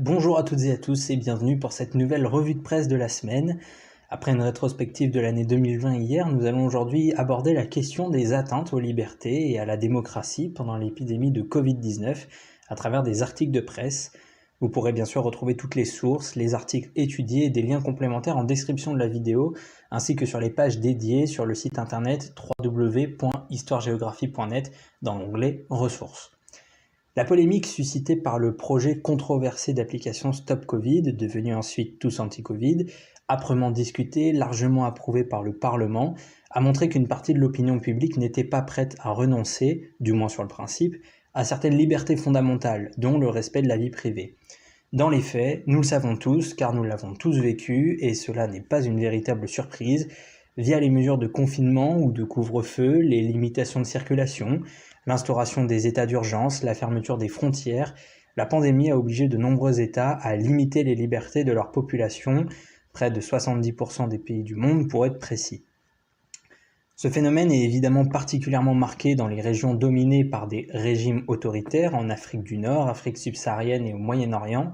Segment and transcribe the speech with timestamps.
[0.00, 2.94] Bonjour à toutes et à tous et bienvenue pour cette nouvelle revue de presse de
[2.94, 3.58] la semaine.
[4.10, 8.72] Après une rétrospective de l'année 2020 hier, nous allons aujourd'hui aborder la question des atteintes
[8.72, 12.28] aux libertés et à la démocratie pendant l'épidémie de Covid-19
[12.68, 14.12] à travers des articles de presse.
[14.60, 18.36] Vous pourrez bien sûr retrouver toutes les sources, les articles étudiés et des liens complémentaires
[18.36, 19.56] en description de la vidéo,
[19.90, 24.70] ainsi que sur les pages dédiées sur le site internet www.histoiregéographie.net
[25.02, 26.37] dans l'onglet Ressources.
[27.16, 32.86] La polémique suscitée par le projet controversé d'application Stop Covid, devenu ensuite Tous Anti-Covid,
[33.28, 36.14] âprement discuté, largement approuvé par le Parlement,
[36.50, 40.42] a montré qu'une partie de l'opinion publique n'était pas prête à renoncer, du moins sur
[40.42, 40.96] le principe,
[41.34, 44.36] à certaines libertés fondamentales, dont le respect de la vie privée.
[44.92, 48.62] Dans les faits, nous le savons tous, car nous l'avons tous vécu, et cela n'est
[48.62, 50.08] pas une véritable surprise,
[50.58, 54.60] via les mesures de confinement ou de couvre-feu, les limitations de circulation,
[55.06, 57.94] l'instauration des états d'urgence, la fermeture des frontières,
[58.36, 62.46] la pandémie a obligé de nombreux États à limiter les libertés de leur population,
[62.92, 65.64] près de 70% des pays du monde pour être précis.
[66.96, 72.10] Ce phénomène est évidemment particulièrement marqué dans les régions dominées par des régimes autoritaires en
[72.10, 74.72] Afrique du Nord, Afrique subsaharienne et au Moyen-Orient.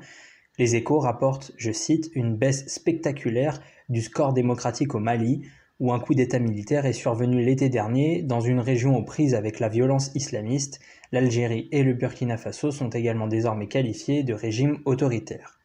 [0.59, 3.61] Les échos rapportent, je cite, une baisse spectaculaire
[3.91, 5.43] du score démocratique au Mali,
[5.81, 9.59] où un coup d'État militaire est survenu l'été dernier dans une région aux prises avec
[9.61, 10.81] la violence islamiste,
[11.13, 15.59] l'Algérie et le Burkina Faso sont également désormais qualifiés de régimes autoritaires.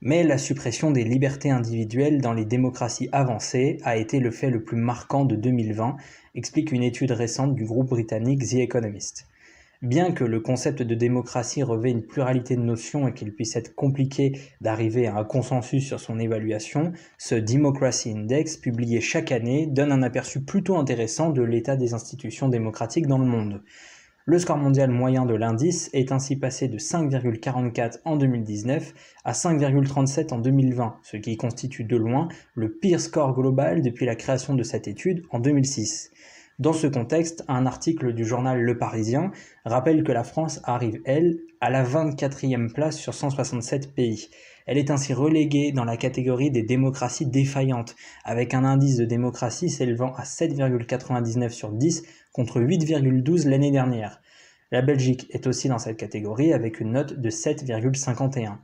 [0.00, 4.62] Mais la suppression des libertés individuelles dans les démocraties avancées a été le fait le
[4.62, 5.96] plus marquant de 2020,
[6.34, 9.26] explique une étude récente du groupe britannique The Economist.
[9.82, 13.74] Bien que le concept de démocratie revêt une pluralité de notions et qu'il puisse être
[13.74, 19.92] compliqué d'arriver à un consensus sur son évaluation, ce Democracy Index, publié chaque année, donne
[19.92, 23.62] un aperçu plutôt intéressant de l'état des institutions démocratiques dans le monde.
[24.24, 30.32] Le score mondial moyen de l'indice est ainsi passé de 5,44 en 2019 à 5,37
[30.32, 34.62] en 2020, ce qui constitue de loin le pire score global depuis la création de
[34.62, 36.10] cette étude en 2006.
[36.58, 39.30] Dans ce contexte, un article du journal Le Parisien
[39.66, 44.30] rappelle que la France arrive, elle, à la 24e place sur 167 pays.
[44.64, 47.94] Elle est ainsi reléguée dans la catégorie des démocraties défaillantes,
[48.24, 54.22] avec un indice de démocratie s'élevant à 7,99 sur 10 contre 8,12 l'année dernière.
[54.72, 58.56] La Belgique est aussi dans cette catégorie avec une note de 7,51.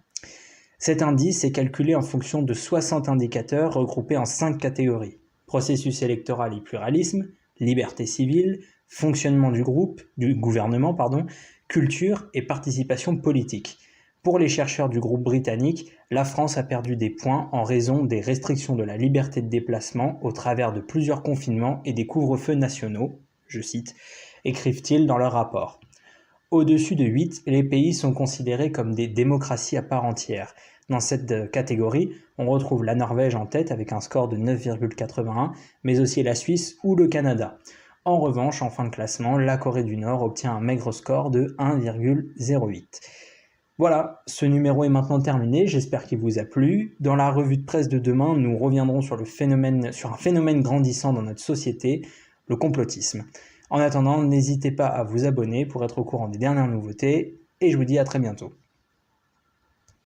[0.78, 5.19] Cet indice est calculé en fonction de 60 indicateurs regroupés en 5 catégories.
[5.47, 7.28] Processus électoral et pluralisme,
[7.61, 11.27] liberté civile, fonctionnement du groupe, du gouvernement, pardon,
[11.69, 13.79] culture et participation politique.
[14.23, 18.21] Pour les chercheurs du groupe britannique, la France a perdu des points en raison des
[18.21, 23.21] restrictions de la liberté de déplacement au travers de plusieurs confinements et des couvre-feux nationaux,
[23.49, 23.95] je cite,
[24.45, 25.81] écrivent-ils dans leur rapport.
[26.53, 30.55] Au-dessus de 8, les pays sont considérés comme des démocraties à part entière.
[30.91, 35.53] Dans cette catégorie, on retrouve la Norvège en tête avec un score de 9,81,
[35.83, 37.57] mais aussi la Suisse ou le Canada.
[38.05, 41.57] En revanche, en fin de classement, la Corée du Nord obtient un maigre score de
[41.59, 43.01] 1,08.
[43.79, 46.97] Voilà, ce numéro est maintenant terminé, j'espère qu'il vous a plu.
[47.01, 51.41] Dans la revue de presse de demain, nous reviendrons sur un phénomène grandissant dans notre
[51.41, 52.07] société,
[52.47, 53.25] le complotisme.
[53.72, 57.72] En attendant, n'hésitez pas à vous abonner pour être au courant des dernières nouveautés, et
[57.72, 58.53] je vous dis à très bientôt.